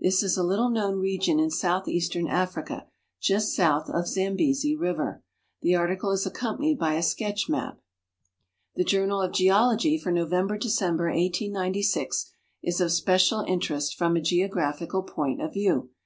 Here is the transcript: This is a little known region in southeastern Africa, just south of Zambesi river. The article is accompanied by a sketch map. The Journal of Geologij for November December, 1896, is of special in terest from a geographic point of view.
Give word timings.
This 0.00 0.22
is 0.22 0.38
a 0.38 0.42
little 0.42 0.70
known 0.70 0.98
region 0.98 1.38
in 1.38 1.50
southeastern 1.50 2.26
Africa, 2.26 2.86
just 3.20 3.54
south 3.54 3.90
of 3.90 4.08
Zambesi 4.08 4.74
river. 4.74 5.22
The 5.60 5.74
article 5.74 6.10
is 6.10 6.24
accompanied 6.24 6.78
by 6.78 6.94
a 6.94 7.02
sketch 7.02 7.50
map. 7.50 7.78
The 8.76 8.84
Journal 8.84 9.20
of 9.20 9.32
Geologij 9.32 10.00
for 10.00 10.10
November 10.10 10.56
December, 10.56 11.08
1896, 11.08 12.30
is 12.62 12.80
of 12.80 12.92
special 12.92 13.40
in 13.40 13.60
terest 13.60 13.94
from 13.94 14.16
a 14.16 14.22
geographic 14.22 14.92
point 15.06 15.42
of 15.42 15.52
view. 15.52 15.90